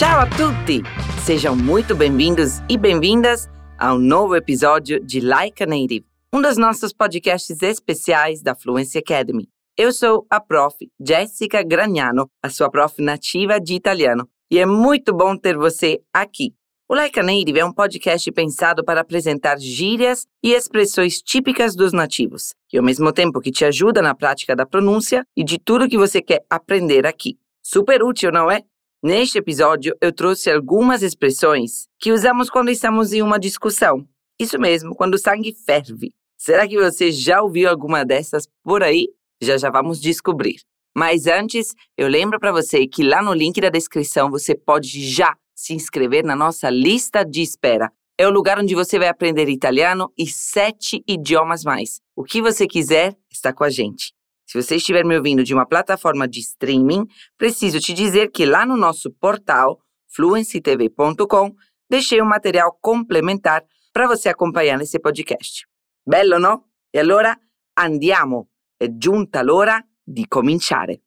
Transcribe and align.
Ciao 0.00 0.20
a 0.20 0.26
tutti! 0.26 0.82
Sejam 1.26 1.54
muito 1.54 1.94
bem-vindos 1.94 2.60
e 2.70 2.78
bem-vindas 2.78 3.50
a 3.78 3.92
um 3.92 3.98
novo 3.98 4.34
episódio 4.34 4.98
de 4.98 5.20
Like 5.20 5.62
a 5.62 5.66
Native, 5.66 6.06
um 6.32 6.40
dos 6.40 6.56
nossos 6.56 6.90
podcasts 6.90 7.60
especiais 7.60 8.40
da 8.40 8.54
Fluency 8.54 8.96
Academy. 8.96 9.46
Eu 9.76 9.92
sou 9.92 10.26
a 10.30 10.40
prof. 10.40 10.74
Jessica 10.98 11.62
Gragnano, 11.62 12.30
a 12.42 12.48
sua 12.48 12.70
prof 12.70 12.94
nativa 13.02 13.60
de 13.60 13.74
italiano, 13.74 14.26
e 14.50 14.58
é 14.58 14.64
muito 14.64 15.12
bom 15.12 15.36
ter 15.36 15.58
você 15.58 16.00
aqui. 16.14 16.54
O 16.88 16.94
Like 16.94 17.20
a 17.20 17.22
Native 17.22 17.60
é 17.60 17.64
um 17.66 17.72
podcast 17.74 18.32
pensado 18.32 18.82
para 18.82 19.02
apresentar 19.02 19.58
gírias 19.58 20.26
e 20.42 20.54
expressões 20.54 21.20
típicas 21.20 21.76
dos 21.76 21.92
nativos, 21.92 22.54
e 22.72 22.78
ao 22.78 22.82
mesmo 22.82 23.12
tempo 23.12 23.38
que 23.38 23.50
te 23.50 23.66
ajuda 23.66 24.00
na 24.00 24.14
prática 24.14 24.56
da 24.56 24.64
pronúncia 24.64 25.26
e 25.36 25.44
de 25.44 25.58
tudo 25.58 25.86
que 25.90 25.98
você 25.98 26.22
quer 26.22 26.42
aprender 26.48 27.06
aqui. 27.06 27.36
Super 27.62 28.02
útil, 28.02 28.32
não 28.32 28.50
é? 28.50 28.62
Neste 29.02 29.38
episódio, 29.38 29.96
eu 29.98 30.12
trouxe 30.12 30.50
algumas 30.50 31.02
expressões 31.02 31.88
que 31.98 32.12
usamos 32.12 32.50
quando 32.50 32.70
estamos 32.70 33.14
em 33.14 33.22
uma 33.22 33.38
discussão. 33.38 34.06
Isso 34.38 34.58
mesmo, 34.60 34.94
quando 34.94 35.14
o 35.14 35.18
sangue 35.18 35.54
ferve. 35.54 36.12
Será 36.36 36.68
que 36.68 36.76
você 36.76 37.10
já 37.10 37.40
ouviu 37.40 37.70
alguma 37.70 38.04
dessas 38.04 38.46
por 38.62 38.82
aí? 38.82 39.08
Já 39.40 39.56
já 39.56 39.70
vamos 39.70 40.02
descobrir. 40.02 40.60
Mas 40.94 41.26
antes, 41.26 41.74
eu 41.96 42.08
lembro 42.08 42.38
para 42.38 42.52
você 42.52 42.86
que 42.86 43.02
lá 43.02 43.22
no 43.22 43.32
link 43.32 43.58
da 43.58 43.70
descrição 43.70 44.30
você 44.30 44.54
pode 44.54 45.02
já 45.08 45.34
se 45.54 45.72
inscrever 45.72 46.22
na 46.22 46.36
nossa 46.36 46.68
lista 46.68 47.24
de 47.24 47.40
espera. 47.40 47.90
É 48.18 48.28
o 48.28 48.30
lugar 48.30 48.58
onde 48.58 48.74
você 48.74 48.98
vai 48.98 49.08
aprender 49.08 49.48
italiano 49.48 50.12
e 50.16 50.26
sete 50.26 51.02
idiomas 51.08 51.64
mais. 51.64 52.02
O 52.14 52.22
que 52.22 52.42
você 52.42 52.66
quiser 52.66 53.16
está 53.30 53.50
com 53.50 53.64
a 53.64 53.70
gente. 53.70 54.12
Se 54.50 54.60
você 54.60 54.74
estiver 54.74 55.04
me 55.04 55.16
ouvindo 55.16 55.44
de 55.44 55.54
uma 55.54 55.64
plataforma 55.64 56.26
de 56.26 56.40
streaming, 56.40 57.06
preciso 57.38 57.78
te 57.78 57.94
dizer 57.94 58.32
que 58.32 58.44
lá 58.44 58.66
no 58.66 58.76
nosso 58.76 59.08
portal 59.12 59.80
fluencytv.com 60.08 61.54
deixei 61.88 62.20
um 62.20 62.26
material 62.26 62.76
complementar 62.80 63.64
para 63.92 64.08
você 64.08 64.28
acompanhar 64.28 64.76
nesse 64.76 64.98
podcast. 64.98 65.68
Bello, 66.04 66.40
no? 66.40 66.64
E 66.92 66.98
allora 66.98 67.38
andiamo, 67.76 68.48
è 68.76 68.88
giunta 68.88 69.40
l'ora 69.42 69.80
di 70.04 70.26
cominciare. 70.26 71.04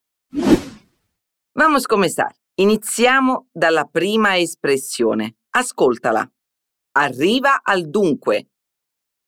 Vamos 1.53 1.85
começar. 1.85 2.33
Iniziamo 2.61 3.49
dalla 3.51 3.83
prima 3.83 4.37
espressione. 4.37 5.39
Ascoltala. 5.49 6.25
Arriva 6.93 7.61
al 7.61 7.89
dunque. 7.89 8.51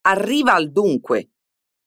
Arriva 0.04 0.54
al 0.54 0.72
dunque. 0.72 1.32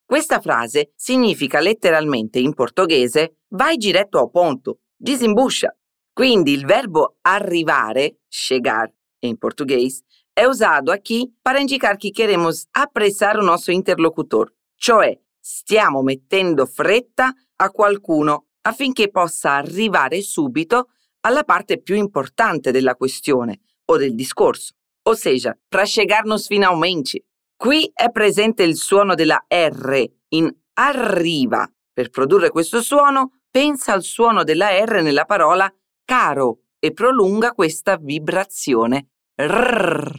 Questa 0.09 0.41
frase 0.41 0.93
significa 0.95 1.59
letteralmente 1.59 2.39
in 2.39 2.55
portoghese 2.55 3.41
vai 3.49 3.77
diretto 3.77 4.17
ao 4.17 4.31
ponto, 4.31 4.79
disimbuscia. 4.97 5.71
Quindi 6.11 6.51
il 6.51 6.65
verbo 6.65 7.17
arrivare, 7.21 8.21
chegar 8.27 8.91
em 9.19 9.37
português, 9.37 10.01
é 10.33 10.47
usado 10.47 10.89
aqui 10.89 11.31
para 11.43 11.59
indicar 11.59 11.95
que 11.95 12.09
queremos 12.09 12.65
apressar 12.71 13.37
o 13.37 13.43
nosso 13.43 13.69
interlocutor, 13.71 14.51
cioè 14.77 15.15
stiamo 15.39 16.01
mettendo 16.01 16.65
fretta 16.65 17.31
a 17.57 17.69
qualcuno 17.69 18.47
affinché 18.61 19.11
possa 19.11 19.57
arrivare 19.57 20.23
subito 20.23 20.87
alla 21.21 21.43
parte 21.43 21.79
più 21.79 21.95
importante 21.95 22.71
della 22.71 22.95
questione 22.95 23.59
o 23.85 23.95
del 23.95 24.15
discorso, 24.15 24.73
ou 25.03 25.13
seja, 25.13 25.55
para 25.69 25.85
chegarmos 25.85 26.47
finalmente. 26.47 27.25
Qui 27.61 27.91
è 27.93 28.09
presente 28.09 28.63
il 28.63 28.77
suono 28.77 29.15
della 29.15 29.45
R 29.49 30.09
in 30.29 30.49
arriva. 30.75 31.69
Per 31.91 32.09
produrre 32.09 32.51
questo 32.51 32.81
suono, 32.81 33.41
pensa 33.51 33.91
al 33.91 34.01
suono 34.01 34.45
della 34.45 34.69
R 34.81 35.01
nella 35.01 35.25
parola 35.25 35.69
caro 36.05 36.59
e 36.79 36.93
prolunga 36.93 37.51
questa 37.51 37.97
vibrazione. 37.97 39.09
Rrr. 39.35 40.09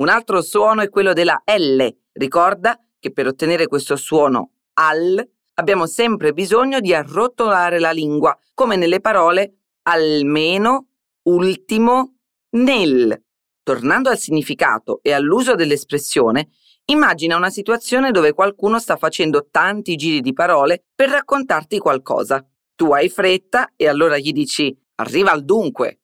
Un 0.00 0.08
altro 0.10 0.42
suono 0.42 0.82
è 0.82 0.90
quello 0.90 1.14
della 1.14 1.42
L. 1.46 1.82
Ricorda 2.12 2.78
che 2.98 3.10
per 3.10 3.26
ottenere 3.26 3.68
questo 3.68 3.96
suono 3.96 4.50
al 4.74 5.26
abbiamo 5.54 5.86
sempre 5.86 6.34
bisogno 6.34 6.78
di 6.80 6.92
arrotolare 6.92 7.78
la 7.78 7.90
lingua, 7.90 8.38
come 8.52 8.76
nelle 8.76 9.00
parole 9.00 9.60
almeno, 9.84 10.88
ultimo, 11.22 12.16
nel. 12.50 13.18
Tornando 13.62 14.10
al 14.10 14.18
significato 14.18 15.00
e 15.02 15.12
all'uso 15.12 15.54
dell'espressione, 15.54 16.48
Immagina 16.86 17.36
una 17.36 17.50
situazione 17.50 18.10
dove 18.10 18.32
qualcuno 18.32 18.80
sta 18.80 18.96
facendo 18.96 19.46
tanti 19.50 19.94
giri 19.94 20.20
di 20.20 20.32
parole 20.32 20.84
per 20.94 21.10
raccontarti 21.10 21.78
qualcosa. 21.78 22.44
Tu 22.74 22.92
hai 22.92 23.08
fretta 23.08 23.72
e 23.76 23.86
allora 23.86 24.18
gli 24.18 24.32
dici 24.32 24.76
arriva 24.96 25.30
al 25.30 25.44
dunque. 25.44 26.00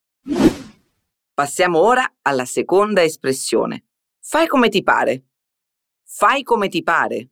Passiamo 1.33 1.79
ora 1.79 2.09
alla 2.21 2.45
seconda 2.45 3.03
espressione. 3.03 3.87
Fai 4.21 4.47
come 4.47 4.69
ti 4.69 4.81
pare. 4.81 5.25
Fai 6.05 6.43
come 6.43 6.69
ti 6.69 6.81
pare. 6.81 7.31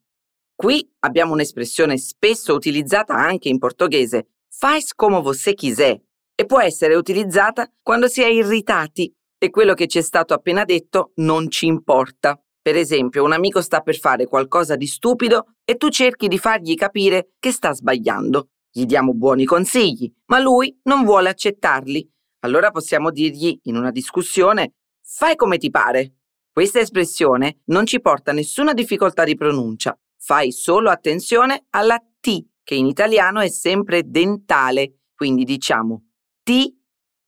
Qui 0.53 0.95
abbiamo 0.99 1.33
un'espressione 1.33 1.97
spesso 1.97 2.53
utilizzata 2.53 3.13
anche 3.13 3.47
in 3.47 3.59
portoghese, 3.59 4.27
faz 4.49 4.93
como 4.93 5.21
você 5.21 5.53
quiser, 5.53 6.01
e 6.35 6.45
può 6.45 6.59
essere 6.59 6.95
utilizzata 6.95 7.71
quando 7.81 8.07
si 8.07 8.21
è 8.21 8.27
irritati 8.27 9.13
e 9.37 9.49
quello 9.49 9.73
che 9.73 9.87
ci 9.87 9.99
è 9.99 10.01
stato 10.01 10.33
appena 10.33 10.65
detto 10.65 11.11
non 11.15 11.49
ci 11.49 11.65
importa. 11.65 12.39
Per 12.61 12.75
esempio, 12.75 13.23
un 13.23 13.31
amico 13.31 13.61
sta 13.61 13.81
per 13.81 13.97
fare 13.97 14.25
qualcosa 14.25 14.75
di 14.75 14.87
stupido 14.87 15.53
e 15.63 15.75
tu 15.75 15.89
cerchi 15.89 16.27
di 16.27 16.37
fargli 16.37 16.75
capire 16.75 17.31
che 17.39 17.51
sta 17.51 17.73
sbagliando. 17.73 18.49
Gli 18.69 18.85
diamo 18.85 19.13
buoni 19.13 19.45
consigli, 19.45 20.11
ma 20.25 20.39
lui 20.39 20.77
non 20.83 21.05
vuole 21.05 21.29
accettarli. 21.29 22.07
Allora 22.41 22.71
possiamo 22.71 23.09
dirgli 23.09 23.57
in 23.63 23.75
una 23.77 23.91
discussione 23.91 24.73
fai 25.01 25.35
come 25.35 25.57
ti 25.57 25.69
pare. 25.69 26.15
Questa 26.51 26.79
espressione 26.79 27.61
non 27.65 27.85
ci 27.85 28.01
porta 28.01 28.33
nessuna 28.33 28.73
difficoltà 28.73 29.23
di 29.23 29.35
pronuncia. 29.35 29.97
Fai 30.19 30.51
solo 30.51 30.89
attenzione 30.89 31.67
alla 31.69 31.97
T, 32.19 32.45
che 32.63 32.75
in 32.75 32.87
italiano 32.87 33.39
è 33.39 33.47
sempre 33.47 34.03
dentale, 34.05 35.03
quindi 35.15 35.45
diciamo 35.45 36.09
T 36.43 36.75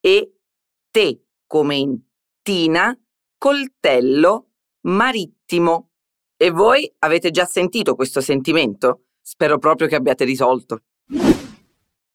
e 0.00 0.32
te, 0.90 1.22
come 1.50 1.74
in 1.74 1.98
tina, 2.42 2.96
coltello, 3.36 4.50
marittimo. 4.82 5.90
E 6.36 6.50
voi 6.50 6.88
avete 7.00 7.32
già 7.32 7.44
sentito 7.44 7.96
questo 7.96 8.20
sentimento? 8.20 9.06
Spero 9.20 9.58
proprio 9.58 9.88
che 9.88 9.96
abbiate 9.96 10.24
risolto. 10.24 10.84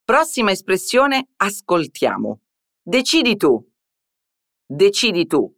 Prossima 0.06 0.51
espressione, 0.51 1.31
ascoltiamo. 1.35 2.40
Decidi 2.81 3.35
tu. 3.35 3.62
Decidi 4.66 5.25
tu. 5.25 5.53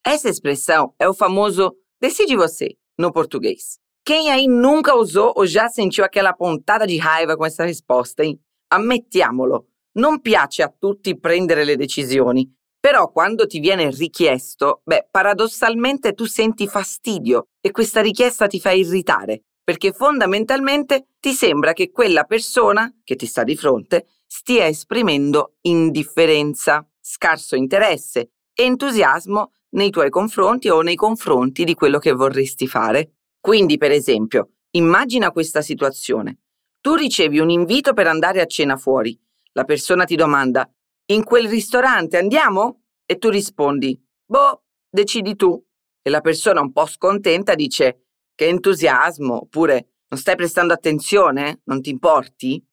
Essa 0.00 0.30
expressão 0.30 0.94
é 0.96 1.06
o 1.06 1.12
famoso 1.12 1.76
decide 2.00 2.34
você, 2.34 2.78
no 2.96 3.12
português. 3.12 3.78
Quem 4.02 4.30
aí 4.30 4.48
nunca 4.48 4.94
usou 4.94 5.34
ou 5.36 5.46
já 5.46 5.68
sentiu 5.68 6.02
aquela 6.02 6.32
pontada 6.32 6.86
di 6.86 6.96
raiva 6.96 7.36
com 7.36 7.44
essa 7.44 7.66
risposta, 7.66 8.24
hein? 8.24 8.40
Ammettiamolo, 8.68 9.68
non 9.96 10.20
piace 10.20 10.62
a 10.62 10.70
tutti 10.70 11.18
prendere 11.18 11.64
le 11.64 11.76
decisioni, 11.76 12.48
Però 12.80 13.12
quando 13.12 13.46
ti 13.46 13.60
viene 13.60 13.90
richiesto, 13.90 14.80
beh, 14.84 15.08
paradossalmente 15.10 16.14
tu 16.14 16.24
senti 16.24 16.66
fastidio 16.66 17.48
e 17.60 17.70
questa 17.72 18.00
richiesta 18.00 18.46
ti 18.46 18.58
fa 18.58 18.70
irritare, 18.70 19.42
perché 19.62 19.92
fondamentalmente 19.92 21.08
ti 21.20 21.32
sembra 21.32 21.74
che 21.74 21.90
quella 21.90 22.24
persona 22.24 22.90
che 23.04 23.16
ti 23.16 23.26
sta 23.26 23.44
di 23.44 23.54
fronte 23.54 24.06
stia 24.26 24.66
esprimendo 24.66 25.56
indifferenza, 25.62 26.88
scarso 26.98 27.54
interesse 27.54 28.30
e 28.54 28.62
entusiasmo 28.64 29.52
nei 29.70 29.90
tuoi 29.90 30.08
confronti 30.08 30.70
o 30.70 30.80
nei 30.80 30.96
confronti 30.96 31.64
di 31.64 31.74
quello 31.74 31.98
che 31.98 32.12
vorresti 32.12 32.66
fare. 32.66 33.16
Quindi, 33.38 33.76
per 33.76 33.90
esempio, 33.90 34.52
immagina 34.70 35.32
questa 35.32 35.60
situazione. 35.60 36.38
Tu 36.80 36.94
ricevi 36.94 37.40
un 37.40 37.50
invito 37.50 37.92
per 37.92 38.06
andare 38.06 38.40
a 38.40 38.46
cena 38.46 38.76
fuori. 38.76 39.18
La 39.52 39.64
persona 39.64 40.04
ti 40.04 40.16
domanda 40.16 40.66
in 41.12 41.24
quel 41.24 41.48
ristorante 41.48 42.18
andiamo? 42.18 42.82
E 43.04 43.18
tu 43.18 43.28
rispondi, 43.28 44.00
boh, 44.24 44.62
decidi 44.88 45.34
tu. 45.34 45.62
E 46.02 46.10
la 46.10 46.20
persona 46.20 46.60
un 46.60 46.72
po' 46.72 46.86
scontenta 46.86 47.54
dice, 47.54 48.06
che 48.34 48.46
entusiasmo, 48.46 49.42
oppure 49.42 49.94
non 50.08 50.18
stai 50.18 50.36
prestando 50.36 50.72
attenzione? 50.72 51.60
Non 51.64 51.80
ti 51.80 51.90
importi? 51.90 52.64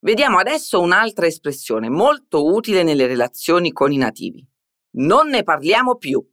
Vediamo 0.00 0.38
adesso 0.38 0.80
un'altra 0.80 1.26
espressione 1.26 1.88
molto 1.88 2.46
utile 2.46 2.82
nelle 2.82 3.06
relazioni 3.06 3.72
con 3.72 3.92
i 3.92 3.96
nativi. 3.96 4.46
Non 4.96 5.28
ne 5.28 5.42
parliamo 5.42 5.96
più. 5.96 6.24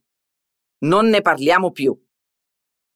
Non 0.86 1.08
ne 1.08 1.22
parliamo 1.22 1.72
più. 1.72 1.98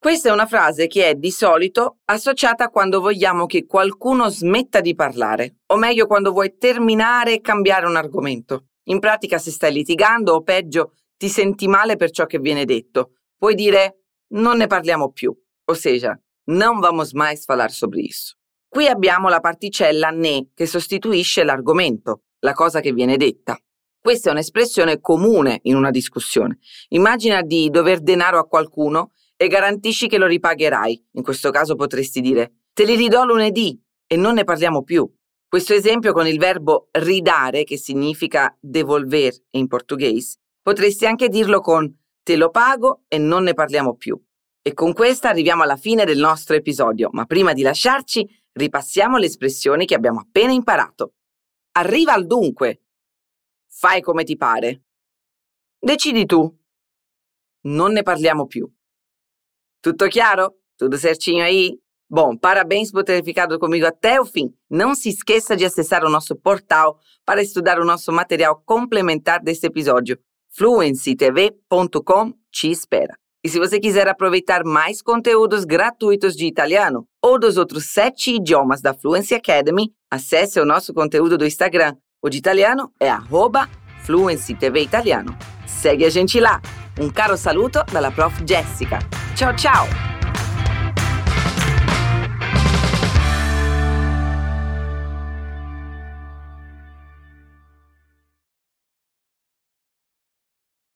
Questa 0.02 0.30
è 0.30 0.32
una 0.32 0.46
frase 0.46 0.88
che 0.88 1.10
è 1.10 1.16
di 1.16 1.30
solito 1.30 1.98
associata 2.06 2.70
quando 2.70 3.02
vogliamo 3.02 3.46
che 3.46 3.66
qualcuno 3.66 4.30
smetta 4.30 4.80
di 4.80 4.96
parlare, 4.96 5.58
o 5.66 5.76
meglio 5.76 6.08
quando 6.08 6.32
vuoi 6.32 6.56
terminare 6.58 7.34
e 7.34 7.42
cambiare 7.42 7.86
un 7.86 7.98
argomento. 7.98 8.68
In 8.86 9.00
pratica 9.00 9.38
se 9.38 9.52
stai 9.52 9.74
litigando 9.74 10.36
o 10.36 10.42
peggio 10.42 10.94
ti 11.18 11.28
senti 11.28 11.68
male 11.68 11.98
per 11.98 12.12
ciò 12.12 12.28
che 12.28 12.40
viene 12.40 12.64
detto, 12.64 13.16
puoi 13.38 13.56
dire 13.56 14.04
non 14.36 14.56
ne 14.56 14.68
parliamo 14.68 15.12
più, 15.12 15.36
o 15.66 15.74
seja, 15.74 16.18
non 16.46 16.80
vamos 16.80 17.12
mais 17.12 17.44
falar 17.44 17.70
sobre 17.70 18.00
isso. 18.00 18.38
Qui 18.70 18.88
abbiamo 18.88 19.28
la 19.28 19.42
particella 19.42 20.12
ne 20.12 20.52
che 20.54 20.66
sostituisce 20.66 21.44
l'argomento, 21.44 22.22
la 22.40 22.54
cosa 22.54 22.80
che 22.80 22.94
viene 22.94 23.18
detta. 23.18 23.60
Questa 24.00 24.30
è 24.30 24.32
un'espressione 24.32 25.02
comune 25.02 25.60
in 25.64 25.76
una 25.76 25.92
discussione. 25.92 26.60
Immagina 26.90 27.42
di 27.42 27.70
dover 27.70 28.00
denaro 28.00 28.40
a 28.40 28.48
qualcuno 28.48 29.12
e 29.42 29.48
garantisci 29.48 30.10
che 30.10 30.18
lo 30.18 30.28
ripagherai. 30.28 31.08
In 31.14 31.24
questo 31.24 31.50
caso 31.50 31.76
potresti 31.76 32.20
dire 32.20 32.64
te 32.74 32.84
li 32.84 32.98
ridò 32.98 33.24
lunedì 33.24 33.82
e 34.06 34.18
non 34.18 34.34
ne 34.34 34.44
parliamo 34.44 34.84
più. 34.84 35.10
Questo 35.48 35.74
esempio 35.74 36.12
con 36.12 36.28
il 36.28 36.38
verbo 36.38 36.90
ridare, 36.92 37.64
che 37.64 37.78
significa 37.78 38.56
devolver 38.60 39.34
in 39.52 39.68
portoghese, 39.68 40.40
potresti 40.62 41.06
anche 41.06 41.30
dirlo 41.30 41.62
con 41.62 41.92
te 42.22 42.36
lo 42.36 42.50
pago 42.50 43.06
e 43.08 43.18
non 43.18 43.44
ne 43.44 43.54
parliamo 43.54 43.96
più. 43.96 44.22
E 44.62 44.74
con 44.74 44.92
questa 44.94 45.30
arriviamo 45.30 45.64
alla 45.64 45.78
fine 45.78 46.04
del 46.04 46.20
nostro 46.20 46.56
episodio, 46.56 47.10
ma 47.14 47.26
prima 47.26 47.54
di 47.54 47.62
lasciarci 47.62 48.28
ripassiamo 48.52 49.18
le 49.18 49.26
espressioni 49.26 49.86
che 49.86 49.96
abbiamo 49.96 50.20
appena 50.20 50.52
imparato. 50.52 51.14
Arriva 51.78 52.14
al 52.14 52.28
dunque. 52.28 52.82
Fai 53.72 54.02
come 54.02 54.26
ti 54.26 54.36
pare. 54.36 54.84
Decidi 55.80 56.26
tu. 56.26 56.58
Non 57.62 57.94
ne 57.94 58.04
parliamo 58.04 58.46
più. 58.46 58.70
Tutto 59.82 60.10
chiaro? 60.12 60.52
Tudo 60.78 60.98
certinho 60.98 61.44
aí? 61.44 61.78
Bom, 62.10 62.36
parabéns 62.36 62.92
por 62.92 63.04
ter 63.04 63.24
ficado 63.24 63.60
comigo 63.60 63.86
até 63.86 64.20
o 64.20 64.26
fim. 64.26 64.52
Não 64.70 64.96
se 64.96 65.10
esqueça 65.10 65.56
de 65.56 65.64
acessar 65.64 66.04
o 66.04 66.10
nosso 66.10 66.36
portal 66.36 66.98
para 67.26 67.42
estudar 67.42 67.80
o 67.80 67.86
nosso 67.86 68.12
material 68.12 68.62
complementar 68.66 69.42
deste 69.42 69.68
episódio. 69.68 70.18
fluencytv.com 70.56 72.34
te 72.52 72.72
espera. 72.72 73.14
E 73.44 73.48
se 73.48 73.60
você 73.60 73.80
quiser 73.80 74.08
aproveitar 74.08 74.66
mais 74.66 75.02
conteúdos 75.02 75.64
gratuitos 75.64 76.36
de 76.36 76.46
italiano 76.46 77.08
ou 77.24 77.40
dos 77.40 77.58
outros 77.58 77.86
sete 77.86 78.36
idiomas 78.36 78.82
da 78.82 78.94
Fluency 78.94 79.36
Academy, 79.36 79.94
acesse 80.12 80.60
o 80.60 80.66
nosso 80.66 80.94
conteúdo 80.94 81.38
do 81.38 81.46
Instagram. 81.46 81.96
O 82.22 82.30
de 82.30 82.40
italiano 82.40 82.92
é 83.00 83.10
arroba 83.10 83.70
Italiano. 84.82 85.38
Segue 85.68 86.04
a 86.04 86.10
gente 86.10 86.40
lá. 86.40 86.60
Um 87.00 87.10
caro 87.10 87.38
saluto 87.38 87.84
dalla 87.90 88.12
prof 88.12 88.44
Jessica. 88.44 89.00
Ciao 89.34 89.56
ciao! 89.56 90.19